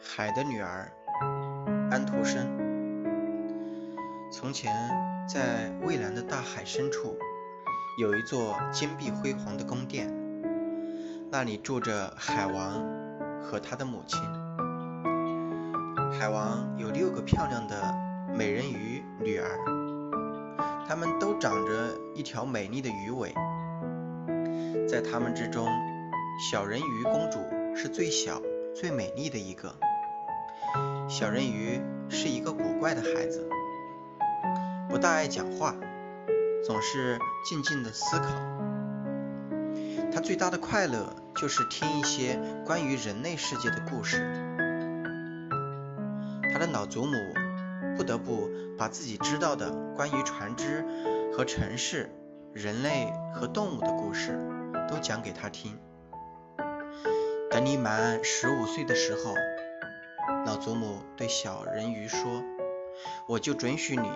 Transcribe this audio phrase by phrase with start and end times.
[0.00, 0.92] 海的女儿，
[1.90, 2.46] 安徒生。
[4.30, 4.70] 从前，
[5.26, 7.16] 在蔚蓝的大海深处，
[7.98, 10.12] 有一座金碧辉煌的宫殿，
[11.30, 12.84] 那里住着海王
[13.42, 14.20] 和他的母亲。
[16.18, 17.96] 海王有六个漂亮的
[18.36, 19.58] 美人鱼女儿，
[20.86, 23.32] 她们都长着一条美丽的鱼尾。
[24.86, 25.66] 在她们之中，
[26.38, 27.40] 小人鱼公主
[27.74, 28.40] 是最小、
[28.72, 29.74] 最美丽的一个。
[31.08, 33.50] 小人鱼是一个古怪的孩子，
[34.88, 35.74] 不大爱讲话，
[36.64, 38.26] 总是静静的思考。
[40.12, 44.18] 他最大的快乐就是听一些关于人类世界的故事。
[46.52, 47.16] 他的老祖母
[47.96, 50.84] 不得不把自己知道的关于船只
[51.36, 52.08] 和城市、
[52.52, 54.38] 人类和动物的故事
[54.88, 55.76] 都讲给他听。
[57.58, 59.34] 等你满十五岁的时候。
[60.46, 62.44] 老祖母对小人鱼说
[63.26, 64.08] ：“我就准许你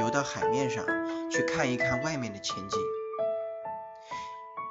[0.00, 0.86] 游到海面上
[1.30, 2.80] 去看一看外面的情景。”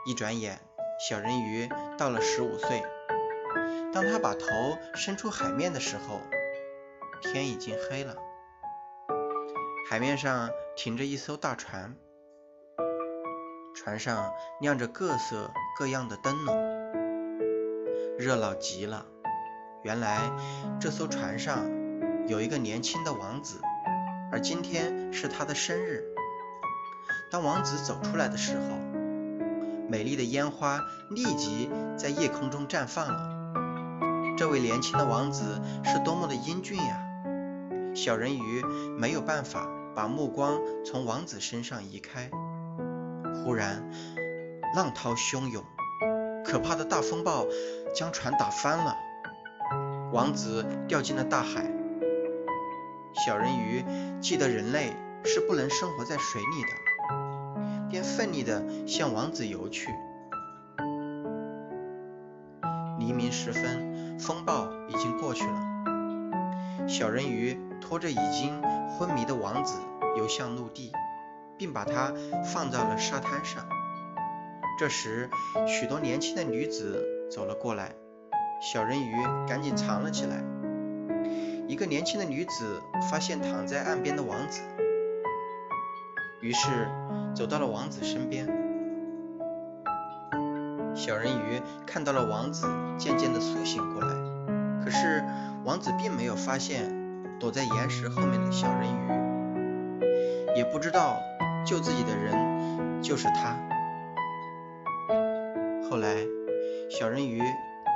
[0.10, 0.60] 一转眼，
[1.08, 2.82] 小人鱼到了十五岁。
[3.94, 4.48] 当他把头
[4.96, 6.20] 伸出海面的时候，
[7.22, 8.16] 天已经黑了。
[9.88, 11.96] 海面上停着一艘大船，
[13.76, 16.83] 船上亮着各色各样的灯笼，
[18.18, 19.06] 热闹极了。
[19.84, 20.32] 原来
[20.80, 21.66] 这艘船上
[22.28, 23.60] 有一个年轻的王子，
[24.32, 26.04] 而今天是他的生日。
[27.32, 28.78] 当王子走出来的时候，
[29.90, 33.34] 美丽的烟花立即在夜空中绽放了。
[34.38, 37.00] 这位年轻的王子是多么的英俊呀！
[37.96, 38.64] 小人鱼
[38.98, 42.30] 没有办法把目光从王子身上移开。
[43.44, 43.92] 忽然，
[44.76, 45.64] 浪涛汹涌，
[46.46, 47.46] 可怕的大风暴
[47.94, 48.98] 将船打翻了。
[50.12, 51.72] 王子掉进了大海，
[53.26, 53.84] 小人鱼
[54.22, 54.94] 记得人类
[55.24, 59.90] 是不能生活在水里的，便奋力地向王子游去。
[63.00, 69.80] 黎明时分，风暴已经过去了，小人鱼拖着已经昏迷的王子
[70.16, 70.92] 游向陆地，
[71.58, 72.14] 并把他
[72.46, 73.68] 放在了沙滩上。
[74.80, 75.30] 这时，
[75.68, 77.04] 许多年轻的女子
[77.34, 77.96] 走了过来。
[78.62, 79.16] 小人鱼
[79.48, 80.44] 赶紧藏了起来。
[81.68, 82.80] 一个年轻的女子
[83.10, 84.62] 发现躺在岸边的王子，
[86.42, 86.88] 于是
[87.34, 88.46] 走到了王子身边。
[90.94, 92.68] 小人鱼看到了王子
[93.00, 94.14] 渐渐的苏醒过来，
[94.86, 95.24] 可是
[95.66, 96.94] 王子并没有发现
[97.40, 101.18] 躲在岩石后面的小人鱼，也不知道
[101.66, 103.58] 救自己的人就是他。
[105.90, 106.16] 后来，
[106.94, 107.42] 小人鱼。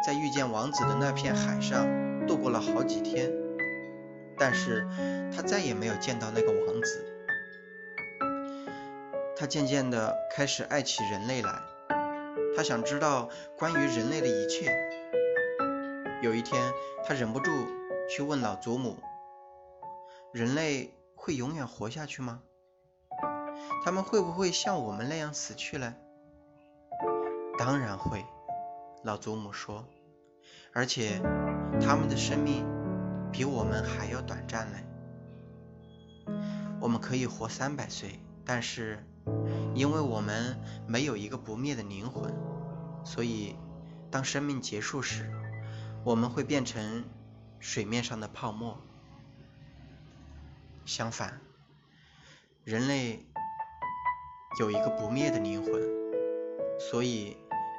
[0.06, 1.86] 在遇见王子的那片海上
[2.28, 3.32] 度过了好几天，
[4.38, 4.88] 但是
[5.36, 7.06] 他再也没有见到那个王子。
[9.36, 11.62] 他渐渐地开始爱起人类来，
[12.56, 14.72] 他想知道关于人类的一切。
[16.22, 16.72] 有一天，
[17.04, 17.52] 他忍不住
[18.10, 18.98] 去问老祖母
[20.32, 22.42] ：“人类会永远活下去吗？
[23.84, 25.96] 他们会不会像我们那样死去呢
[27.60, 28.24] ？”“当然会。”
[29.04, 29.88] 老祖母说。
[30.74, 31.20] 而且
[31.82, 32.66] 他们的生命
[33.32, 34.78] 比我们还要短暂呢。
[36.80, 39.04] 我们可以活三百岁，但是
[39.74, 42.32] 因为我们没有一个不灭的灵魂，
[43.04, 43.56] 所以
[44.12, 45.32] 当生命结束时，
[46.04, 47.04] 我们会变成
[47.60, 48.80] 水面上的泡沫。
[50.86, 51.42] 相反，
[52.64, 53.26] 人类
[54.60, 55.82] 有一个不灭的灵魂，
[56.80, 57.36] 所以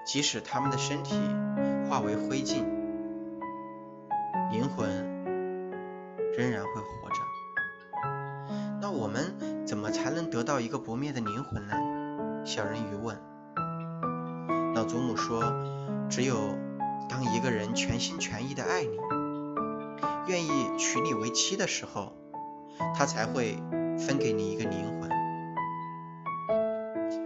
[0.08, 1.14] 即使他们的身体
[1.86, 2.64] 化为灰烬。
[4.50, 4.88] 灵魂
[6.34, 7.16] 仍然会活着，
[8.80, 11.74] 那我们怎么才能得到一个不灭的灵魂呢？
[12.46, 13.20] 小人鱼问。
[14.74, 15.42] 老祖母说
[16.08, 16.56] ：“只有
[17.10, 18.96] 当一个人全心全意的爱你，
[20.26, 22.14] 愿意娶你为妻的时候，
[22.96, 23.58] 他才会
[23.98, 25.10] 分给你一个灵魂，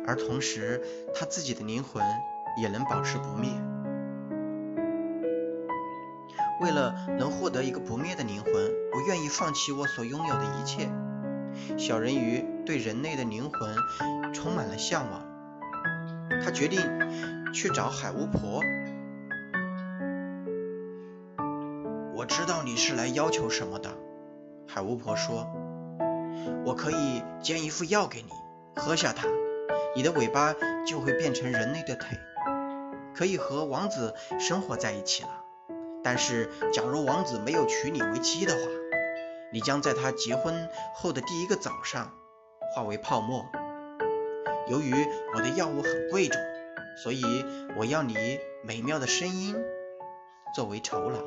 [0.05, 0.83] 而同时
[1.15, 2.03] 他自己的灵魂
[2.57, 3.51] 也能保持不灭。”
[6.61, 8.53] 为了能获得一个不灭的灵魂，
[8.95, 10.89] 我愿意放弃我所拥有的一切。
[11.77, 13.77] 小人鱼对人类的灵魂
[14.33, 15.23] 充满了向往，
[16.45, 16.81] 他决定
[17.53, 18.61] 去找海巫婆。
[22.15, 23.91] 我知道你是来要求什么的，
[24.69, 25.47] 海巫婆说。
[26.65, 28.29] 我可以煎一副药给你，
[28.77, 29.27] 喝下它，
[29.97, 30.55] 你的尾巴
[30.87, 32.17] 就会变成人类的腿。
[33.15, 35.45] 可以和王子生活在一起了。
[36.05, 38.61] 但是，假如王子没有娶你为妻的话，
[39.53, 42.13] 你将在他结婚后的第一个早上
[42.75, 43.47] 化为泡沫。
[44.69, 44.93] 由于
[45.35, 46.41] 我的药物很贵重，
[47.03, 47.23] 所以
[47.77, 49.57] 我要你美妙的声音
[50.55, 51.19] 作为酬劳。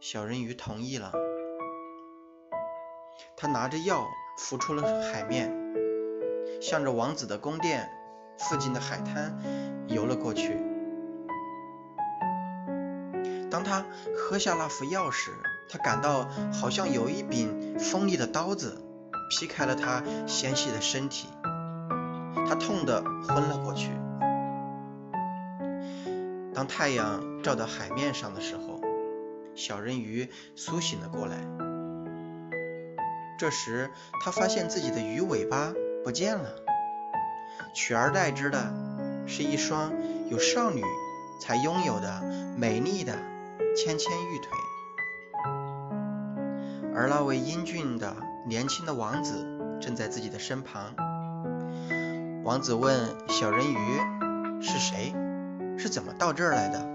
[0.00, 1.12] 小人鱼同意了，
[3.36, 4.06] 他拿着药
[4.38, 5.50] 浮出了海面，
[6.60, 7.90] 向着王子的宫殿
[8.38, 9.38] 附近的海滩
[9.88, 10.58] 游了过去。
[13.50, 13.84] 当他
[14.16, 15.30] 喝下那副药时，
[15.68, 18.82] 他感到好像有一柄锋利的刀子
[19.30, 21.28] 劈开了他纤细的身体，
[22.48, 23.90] 他痛得昏了过去。
[26.52, 28.80] 当太阳照到海面上的时候，
[29.54, 31.36] 小人鱼苏醒了过来。
[33.38, 33.90] 这时，
[34.24, 35.72] 他发现自己的鱼尾巴
[36.04, 36.56] 不见了，
[37.74, 38.72] 取而代之的
[39.26, 39.92] 是一双
[40.30, 40.82] 有少女
[41.40, 42.22] 才拥有的
[42.56, 43.12] 美丽的
[43.76, 44.48] 纤纤玉腿。
[46.94, 48.16] 而那位英俊的
[48.46, 49.44] 年轻的王子
[49.80, 50.94] 正在自己的身旁。
[52.44, 52.96] 王子问
[53.28, 55.12] 小人鱼是谁，
[55.76, 56.94] 是怎么到这儿来的？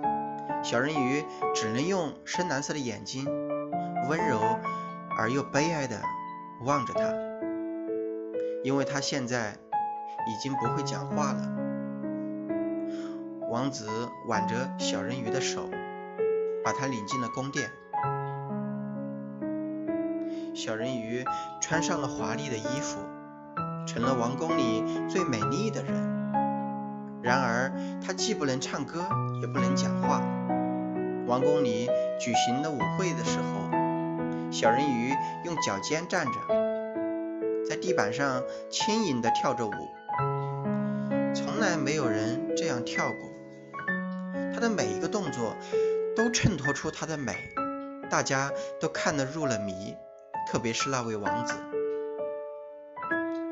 [0.64, 3.26] 小人鱼只能用深蓝色的眼睛，
[4.08, 4.40] 温柔
[5.18, 6.02] 而又悲哀地
[6.64, 7.14] 望着他，
[8.64, 9.58] 因为他现在
[10.28, 11.42] 已经不会讲话了。
[13.50, 13.88] 王子
[14.28, 15.70] 挽着小人鱼的手，
[16.64, 17.72] 把他领进了宫殿。
[20.54, 21.24] 小人鱼
[21.62, 23.00] 穿上了华丽的衣服，
[23.88, 25.94] 成了王宫里最美丽的人。
[27.22, 27.72] 然而，
[28.06, 29.04] 他既不能唱歌，
[29.42, 30.22] 也不能讲话。
[31.28, 31.88] 王宫里
[32.20, 35.14] 举行了舞会的时候，小人鱼
[35.44, 36.32] 用脚尖站着，
[37.70, 39.72] 在地板上轻盈地跳着舞。
[41.80, 43.30] 没有人这样跳过。
[44.54, 45.56] 他的每一个动作
[46.16, 47.34] 都衬托出他的美，
[48.10, 49.96] 大家都看得入了迷。
[50.48, 51.54] 特别是那位王子，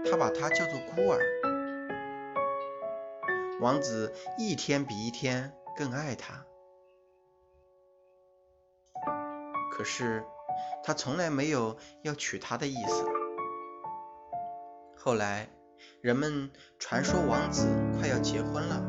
[0.09, 1.19] 他把她叫做孤儿。
[3.61, 6.43] 王子一天比一天更爱她，
[9.71, 10.23] 可是
[10.83, 13.05] 他从来没有要娶她的意思。
[14.95, 15.47] 后来，
[16.01, 18.83] 人们传说王子快要结婚了，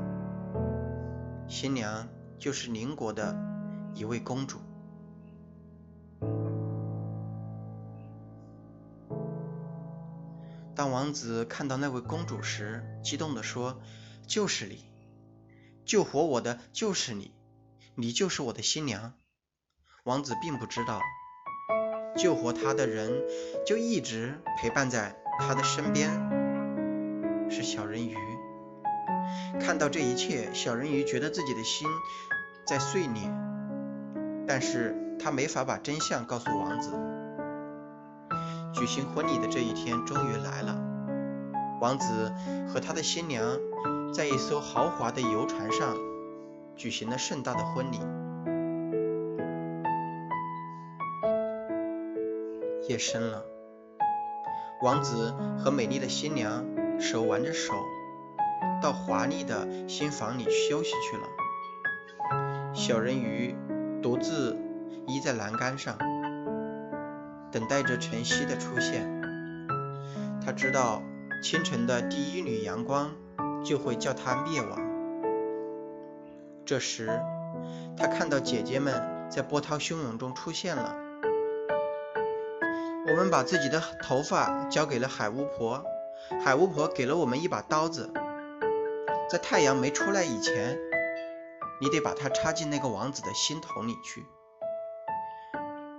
[1.48, 2.08] 新娘
[2.38, 3.36] 就是邻国的
[3.94, 4.58] 一位公主。
[10.74, 13.80] 当王子看到那位公主时，激动地说
[14.28, 14.84] ：“就是你，
[15.84, 17.34] 救活我的就是你，
[17.96, 19.14] 你就是我的新娘。”
[20.04, 21.02] 王子并不知道，
[22.16, 23.10] 救活他的人
[23.66, 26.27] 就一直陪伴在他的身边，
[27.50, 28.14] 是小人鱼。
[29.60, 31.88] 看到这一切，小人鱼觉得自己的心
[32.66, 33.22] 在碎裂，
[34.46, 36.92] 但是他没法把真相告诉王子。
[38.72, 40.78] 举行婚礼的这一天终于来了，
[41.80, 42.32] 王子
[42.68, 43.58] 和他的新娘
[44.12, 45.96] 在一艘豪华的游船上
[46.76, 47.98] 举行了盛大的婚礼。
[52.88, 53.44] 夜深了，
[54.82, 56.64] 王子和美丽的新娘
[56.98, 57.72] 手挽着手
[58.82, 63.56] 到华丽的新房里休息去了，小人鱼
[64.02, 64.56] 独自
[65.06, 65.96] 依在栏杆上。
[67.50, 69.08] 等待着晨曦的出现，
[70.44, 71.02] 他知道
[71.42, 73.12] 清晨的第一缕阳光
[73.64, 74.78] 就会叫他灭亡。
[76.66, 77.08] 这时，
[77.96, 80.94] 他看到姐姐们在波涛汹涌中出现了。
[83.06, 85.82] 我们把自己的头发交给了海巫婆，
[86.44, 88.12] 海巫婆给了我们一把刀子。
[89.30, 90.78] 在太阳没出来以前，
[91.80, 94.24] 你得把它插进那个王子的心头里去。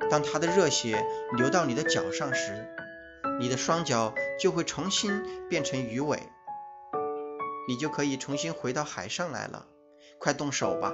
[0.09, 1.05] 当他的热血
[1.37, 2.67] 流到你的脚上时，
[3.39, 6.23] 你的双脚就会重新变成鱼尾，
[7.67, 9.67] 你就可以重新回到海上来了。
[10.17, 10.91] 快动手吧！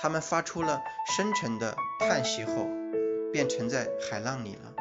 [0.00, 0.82] 他们发出了
[1.16, 2.66] 深沉的叹息后，
[3.32, 4.74] 便沉在海浪里了。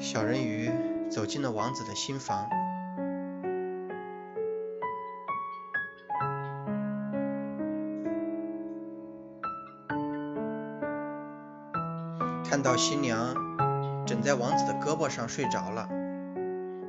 [0.00, 0.70] 小人鱼
[1.10, 2.48] 走进了王子的新房。
[12.44, 13.34] 看到新娘
[14.06, 15.88] 枕在王子的胳膊上睡着了，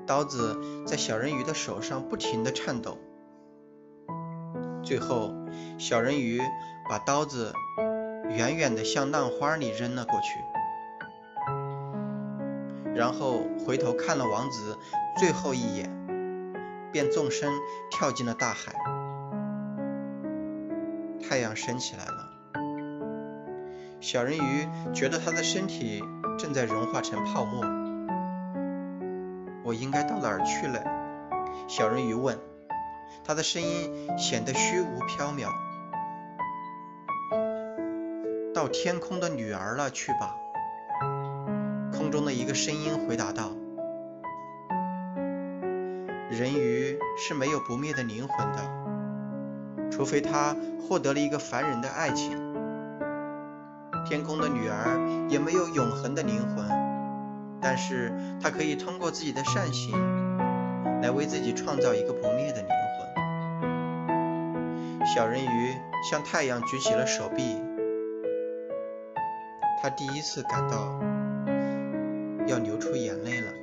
[0.07, 2.97] 刀子在小人鱼的手上不停地颤抖。
[4.83, 5.33] 最后，
[5.77, 6.41] 小人鱼
[6.89, 7.53] 把刀子
[8.29, 10.39] 远远地向浪花里扔了过去，
[13.01, 14.77] 然后回头看了王子
[15.17, 15.89] 最后一眼，
[16.91, 17.51] 便纵身
[17.89, 18.75] 跳进了大海。
[21.27, 22.29] 太阳升起来了，
[23.99, 26.03] 小人鱼觉得他的身体
[26.37, 27.63] 正在融化成泡沫。
[29.63, 30.83] 我应该到哪儿去了？
[31.67, 32.37] 小人鱼问，
[33.23, 35.49] 他的声音显得虚无缥缈。
[38.53, 40.35] 到天空的女儿那去吧。
[42.11, 43.51] 中的一个声音回答道。
[46.29, 48.59] 人鱼是没有不灭的灵魂的，
[49.89, 52.39] 除非他获得了一个凡人的爱情。
[54.07, 56.65] 天空的女儿也没有永恒的灵魂，
[57.61, 59.93] 但是她可以通过自己的善行
[61.01, 62.75] 来为自己创造一个不灭的灵魂。
[65.05, 65.75] 小人鱼
[66.09, 67.61] 向太阳举起了手臂，
[69.81, 70.99] 他第一次感到
[72.47, 73.60] 要流出眼泪了。